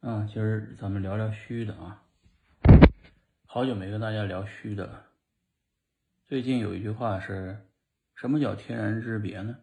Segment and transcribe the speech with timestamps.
[0.00, 2.02] 啊，今儿咱们聊聊虚的啊。
[3.44, 5.06] 好久没跟大家聊虚的了。
[6.24, 7.68] 最近有一句话是，
[8.14, 9.58] 什么叫天壤之别呢？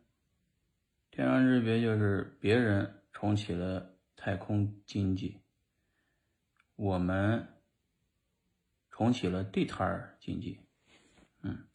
[1.09, 5.41] 天壤之别就是别人重启了太空经济，
[6.75, 7.47] 我们
[8.91, 10.59] 重启了地摊儿经济。
[11.41, 11.65] 嗯，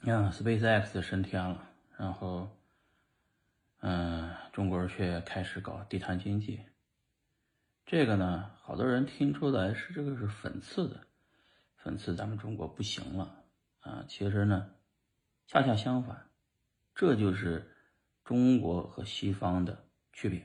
[0.00, 1.68] 你看 SpaceX 升天了，
[1.98, 2.56] 然后。
[3.82, 4.19] 嗯，
[4.60, 6.60] 中国人却开始搞地摊经济。
[7.86, 11.06] 这个呢，好多人听出来是这个是讽刺的，
[11.82, 13.42] 讽刺咱们中国不行了
[13.78, 14.04] 啊。
[14.06, 14.74] 其实呢，
[15.46, 16.28] 恰恰相反，
[16.94, 17.74] 这就是
[18.22, 20.44] 中国和西方的区别。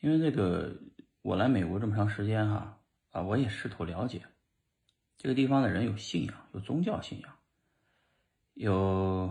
[0.00, 0.80] 因为这个，
[1.20, 4.22] 我来美国这么长时间哈啊，我也试图了解
[5.18, 7.36] 这个地方的人有信仰，有宗教信仰，
[8.54, 9.27] 有。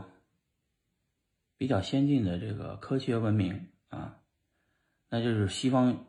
[1.67, 4.21] 比较先进的这个科学文明啊，
[5.09, 6.07] 那就是西方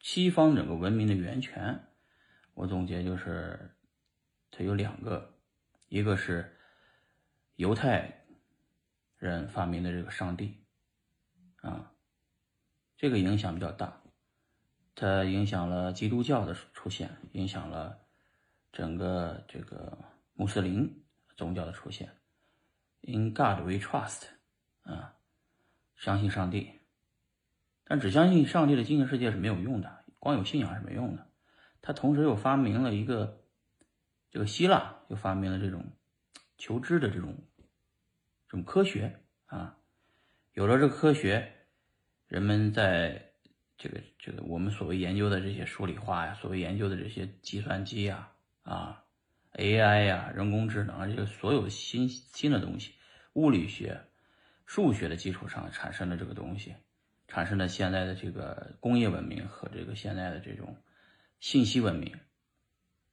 [0.00, 1.80] 西方整个文明的源泉。
[2.52, 3.74] 我总结就是，
[4.50, 5.32] 它有两个，
[5.88, 6.54] 一个是
[7.54, 8.26] 犹太
[9.16, 10.62] 人发明的这个上帝
[11.62, 11.90] 啊，
[12.98, 14.02] 这个影响比较大，
[14.94, 17.98] 它影响了基督教的出现，影响了
[18.70, 19.96] 整个这个
[20.34, 21.02] 穆斯林
[21.34, 22.10] 宗教的出现。
[23.00, 24.35] In God we trust。
[24.86, 25.14] 啊，
[25.96, 26.80] 相信上帝，
[27.84, 31.26] 但只相信上帝的精神世界是没有用的，光有信仰是没用的。
[31.82, 33.42] 他同时又发明了一个，
[34.30, 35.84] 这个希腊又发明了这种
[36.56, 37.36] 求知的这种
[38.48, 39.76] 这种科学啊。
[40.52, 41.52] 有了这个科学，
[42.28, 43.32] 人们在
[43.76, 49.04] 这个这个我们所谓研究的这些数理化呀，所谓研究的这些计算机呀啊
[49.52, 52.94] ，AI 呀，人工智能啊，这个所有新新的东西，
[53.32, 54.00] 物理学。
[54.66, 56.74] 数学的基础上产生的这个东西，
[57.28, 60.76] 产生了现在的这个工业文明和这个现在的这种
[61.40, 62.18] 信息文明，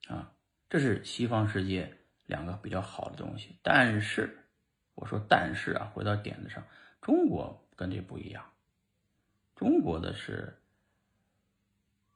[0.08, 0.34] 啊，
[0.70, 3.59] 这是西方世界两个比较好的东西。
[3.62, 4.46] 但是，
[4.96, 6.68] 我说但是啊，回到点子上，
[7.02, 8.52] 中国跟这不一样。
[9.56, 10.58] 中国的是，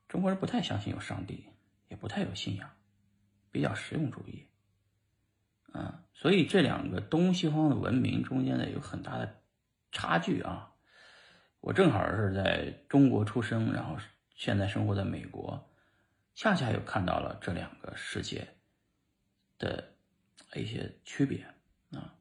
[0.07, 1.45] 中国人不太相信有上帝，
[1.89, 2.71] 也不太有信仰，
[3.51, 4.46] 比较实用主义。
[5.77, 9.35] 啊，所以这两个东西方的文明中间呢有很大的
[9.91, 10.73] 差距啊。
[11.59, 13.97] 我正好是在中国出生，然后
[14.35, 15.69] 现在生活在美国，
[16.33, 18.47] 恰恰又看到了这两个世界
[19.59, 19.83] 的
[20.55, 21.45] 一些区别
[21.91, 22.15] 啊。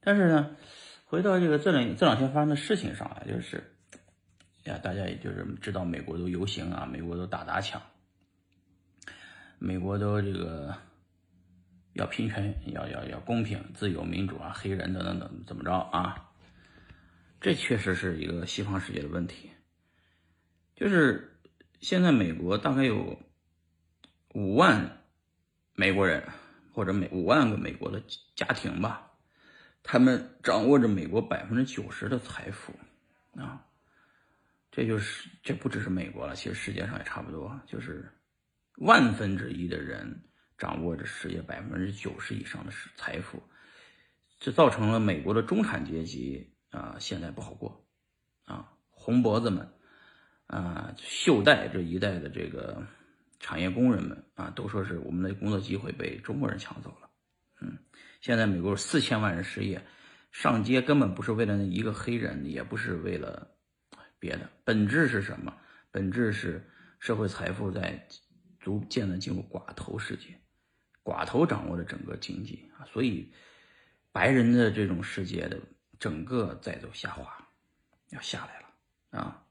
[0.00, 0.56] 但是呢，
[1.04, 3.76] 回到这个这两这两天发生的事情上来，就是
[4.64, 7.80] 呀，大家也就是知道美国都游行啊，美国都打砸抢，
[9.58, 10.74] 美国都这个。
[11.94, 16.30] 要平权，要要要公平、自由、民主啊，黑人等等等，怎么着啊？
[17.40, 19.50] 这确实是一个西方世界的问题。
[20.74, 21.36] 就是
[21.80, 23.20] 现在美国大概有
[24.34, 25.02] 五万
[25.74, 26.22] 美国人，
[26.72, 28.02] 或者美五万个美国的
[28.36, 29.10] 家庭吧，
[29.82, 32.72] 他们掌握着美国百分之九十的财富
[33.34, 33.64] 啊。
[34.70, 38.08] 这就是这不只是美国了，其实世界上也差不多，就是
[38.76, 40.27] 万分之一的人。
[40.58, 43.40] 掌握着世界百分之九十以上的财富，
[44.40, 47.86] 这造成了美国的中产阶级啊，现在不好过，
[48.44, 49.72] 啊，红脖子们，
[50.48, 52.84] 啊，袖带这一代的这个
[53.38, 57.08] 产业工人们啊，都说是我们的工作机会被中国人抢走了，
[57.60, 57.78] 嗯，
[58.20, 59.80] 现在美国四千万人失业，
[60.32, 63.48] 上街根本不是为了那一个黑人，也不是为了
[64.18, 65.56] 别的，本质是什么？
[65.92, 66.68] 本质是
[66.98, 68.08] 社会财富在
[68.58, 70.36] 逐渐的进入寡头世界。
[71.08, 73.32] 寡头掌握着整个经济啊，所以
[74.12, 75.58] 白人的这种世界的
[75.98, 77.48] 整个在走下滑，
[78.10, 79.46] 要下来了啊。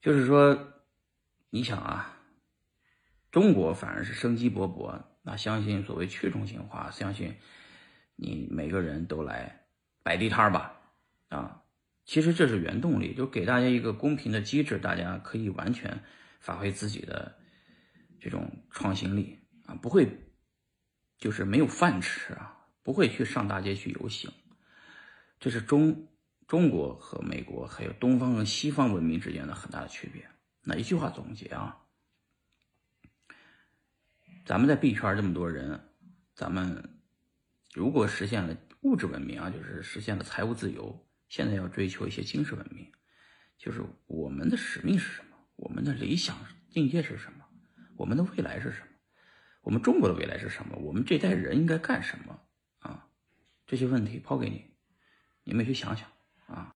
[0.00, 0.74] 就是说，
[1.50, 2.16] 你想啊，
[3.32, 7.34] 中国反而是生机勃勃，那相信所谓去中心化，相信
[8.14, 9.66] 你每个人都来
[10.04, 10.80] 摆地摊吧
[11.30, 11.64] 啊。
[12.04, 16.00] 其实这是原动力，就给大家一个公平的机制，大家可以完全
[16.38, 17.36] 发挥自己的
[18.20, 20.08] 这种创新力啊，不会。
[21.18, 24.30] 就是没有饭吃啊，不会去上大街去游行，
[25.40, 26.08] 这是中
[26.46, 30.26] 中国和美国还有东方和西方文明之间的很大的区别。
[30.62, 31.82] 那一句话总结啊，
[34.46, 35.80] 咱们在币圈这么多人，
[36.34, 37.00] 咱们
[37.74, 42.90] 如果实现了物质文明啊，就是实现了财务自由，现在要追求一些精神文明，
[43.58, 45.36] 就是我们的使命是什么？
[45.56, 46.36] 我们的理想
[46.70, 47.44] 境界是什么？
[47.96, 48.97] 我们的未来是什么？
[49.60, 50.76] 我们中国的未来是什么？
[50.78, 52.40] 我们这代人应该干什么？
[52.78, 53.08] 啊，
[53.66, 54.64] 这些问题抛给你，
[55.44, 56.08] 你们去想想
[56.46, 56.66] 啊。